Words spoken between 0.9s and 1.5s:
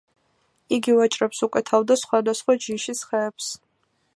ვაჭრებს